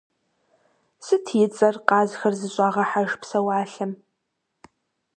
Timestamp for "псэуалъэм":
3.21-3.91